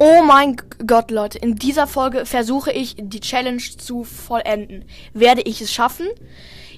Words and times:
Oh 0.00 0.22
mein 0.22 0.56
Gott, 0.86 1.10
Leute, 1.10 1.38
in 1.38 1.56
dieser 1.56 1.88
Folge 1.88 2.24
versuche 2.24 2.70
ich 2.70 2.94
die 2.96 3.18
Challenge 3.18 3.60
zu 3.60 4.04
vollenden. 4.04 4.84
Werde 5.12 5.42
ich 5.42 5.60
es 5.60 5.72
schaffen? 5.72 6.06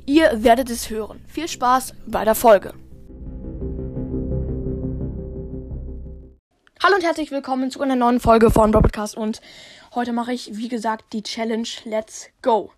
Ihr 0.07 0.43
werdet 0.43 0.71
es 0.71 0.89
hören. 0.89 1.23
Viel 1.29 1.47
Spaß 1.47 1.93
bei 2.07 2.25
der 2.25 2.35
Folge. 2.35 2.73
Hallo 6.83 6.95
und 6.95 7.05
herzlich 7.05 7.31
willkommen 7.31 7.71
zu 7.71 7.83
einer 7.83 7.95
neuen 7.95 8.21
Folge 8.21 8.51
von 8.51 8.71
Broadcast 8.71 9.19
und 9.19 9.43
heute 9.95 10.15
mache 10.15 10.33
ich, 10.33 10.57
wie 10.57 10.69
gesagt, 10.69 11.13
die 11.13 11.23
Challenge 11.23 11.69
Let's 11.85 12.31
Go. 12.41 12.73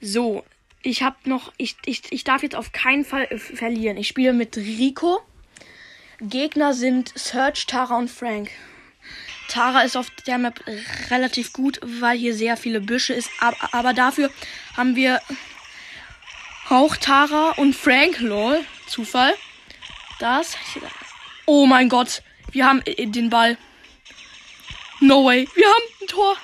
So, 0.00 0.42
ich 0.82 1.04
habe 1.04 1.14
noch, 1.26 1.52
ich, 1.58 1.76
ich, 1.84 2.10
ich 2.10 2.24
darf 2.24 2.42
jetzt 2.42 2.56
auf 2.56 2.72
keinen 2.72 3.04
Fall 3.04 3.28
verlieren. 3.38 3.98
Ich 3.98 4.08
spiele 4.08 4.32
mit 4.32 4.56
Rico. 4.56 5.20
Gegner 6.20 6.74
sind 6.74 7.16
Serge, 7.16 7.66
Tara 7.68 7.96
und 7.96 8.10
Frank. 8.10 8.50
Tara 9.48 9.82
ist 9.82 9.96
auf 9.96 10.10
der 10.26 10.38
Map 10.38 10.60
relativ 11.10 11.52
gut, 11.52 11.78
weil 11.82 12.16
hier 12.18 12.34
sehr 12.34 12.56
viele 12.56 12.80
Büsche 12.80 13.12
ist. 13.12 13.30
Aber, 13.40 13.56
aber 13.72 13.92
dafür 13.92 14.30
haben 14.76 14.96
wir 14.96 15.20
auch 16.68 16.96
Tara 16.96 17.50
und 17.56 17.74
Frank. 17.74 18.20
Lol, 18.20 18.64
Zufall. 18.86 19.34
Das. 20.18 20.56
Oh 21.46 21.66
mein 21.66 21.88
Gott, 21.88 22.22
wir 22.52 22.66
haben 22.66 22.82
den 22.84 23.30
Ball. 23.30 23.58
No 25.00 25.24
way, 25.24 25.48
wir 25.54 25.66
haben 25.66 25.84
ein 26.00 26.06
Tor. 26.06 26.36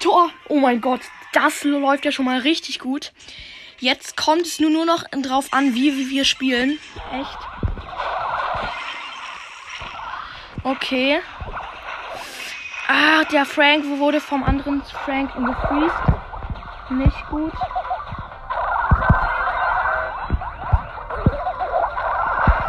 Tor. 0.00 0.30
Oh 0.48 0.58
mein 0.58 0.80
Gott, 0.80 1.00
das 1.32 1.64
läuft 1.64 2.04
ja 2.04 2.12
schon 2.12 2.24
mal 2.24 2.40
richtig 2.40 2.78
gut. 2.78 3.12
Jetzt 3.78 4.16
kommt 4.16 4.42
es 4.42 4.58
nur, 4.58 4.70
nur 4.70 4.84
noch 4.84 5.04
drauf 5.22 5.52
an, 5.52 5.74
wie, 5.74 5.96
wie 5.96 6.10
wir 6.10 6.24
spielen. 6.24 6.78
Echt. 7.12 7.38
Okay. 10.64 11.20
Ah, 12.90 13.22
der 13.24 13.44
Frank 13.44 13.84
wurde 13.98 14.18
vom 14.18 14.42
anderen 14.42 14.82
Frank 15.04 15.30
gefreezed. 15.34 15.92
Nicht 16.88 17.28
gut. 17.28 17.52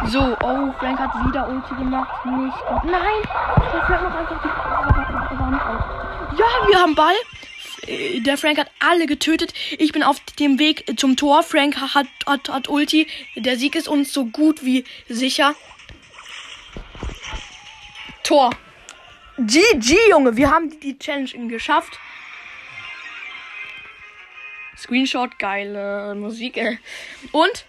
So, 0.08 0.36
oh, 0.42 0.72
Frank 0.78 0.98
hat 0.98 1.14
wieder 1.26 1.48
Ulti 1.48 1.74
gemacht. 1.74 2.26
Nicht 2.26 2.66
gut. 2.66 2.84
Nein! 2.84 3.22
Der 3.72 3.82
Frank 3.82 4.02
macht 4.02 4.18
einfach 4.18 5.30
die 5.30 5.38
Wand 5.38 5.62
auf. 5.62 6.38
Ja, 6.38 6.68
wir 6.68 6.78
haben 6.82 6.94
Ball. 6.94 7.14
Äh, 7.86 8.20
der 8.20 8.36
Frank 8.36 8.58
hat 8.58 8.70
alle 8.78 9.06
getötet. 9.06 9.54
Ich 9.78 9.92
bin 9.92 10.02
auf 10.02 10.20
dem 10.38 10.58
Weg 10.58 10.98
zum 11.00 11.16
Tor. 11.16 11.42
Frank 11.42 11.80
hat, 11.80 12.08
hat, 12.26 12.50
hat 12.50 12.68
Ulti. 12.68 13.06
Der 13.36 13.56
Sieg 13.56 13.74
ist 13.74 13.88
uns 13.88 14.12
so 14.12 14.26
gut 14.26 14.66
wie 14.66 14.84
sicher. 15.08 15.54
Tor. 18.22 18.50
GG, 19.46 19.96
Junge. 20.10 20.36
Wir 20.36 20.50
haben 20.50 20.78
die 20.80 20.98
Challenge 20.98 21.48
geschafft. 21.48 21.98
Screenshot, 24.76 25.38
geile 25.38 26.14
Musik. 26.14 26.58
Äh. 26.58 26.76
Und 27.32 27.64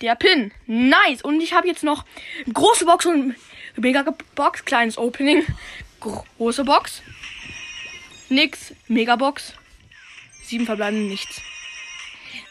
der 0.00 0.16
Pin. 0.16 0.52
Nice. 0.66 1.22
Und 1.22 1.40
ich 1.40 1.52
habe 1.52 1.68
jetzt 1.68 1.84
noch 1.84 2.04
große 2.52 2.84
Box 2.84 3.06
und 3.06 3.36
mega 3.76 4.04
Box. 4.34 4.64
Kleines 4.64 4.98
Opening. 4.98 5.44
Große 6.00 6.64
Box. 6.64 7.02
Nix. 8.28 8.74
Megabox. 8.88 9.54
Sieben 10.42 10.66
verbleiben 10.66 11.08
nichts. 11.08 11.40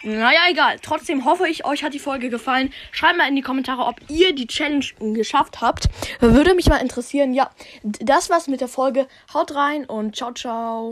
Naja, 0.04 0.40
egal. 0.50 0.78
Trotzdem 0.82 1.26
hoffe 1.26 1.48
ich, 1.48 1.66
euch 1.66 1.84
hat 1.84 1.94
die 1.94 2.00
Folge 2.00 2.30
gefallen. 2.30 2.74
Schreibt 2.92 3.18
mal 3.18 3.28
in 3.28 3.36
die 3.36 3.42
Kommentare, 3.42 3.86
ob 3.86 3.96
ihr 4.10 4.34
die 4.34 4.48
Challenge 4.48 4.86
geschafft 5.14 5.62
habt. 5.62 5.90
Würde 6.20 6.54
mich 6.54 6.68
mal 6.68 6.78
interessieren. 6.78 7.34
Ja, 7.34 7.50
das 7.84 8.30
war's 8.30 8.48
mit 8.48 8.62
der 8.62 8.68
Folge. 8.68 9.08
Haut 9.34 9.56
rein 9.56 9.86
und 9.86 10.16
ciao, 10.16 10.32
ciao. 10.34 10.92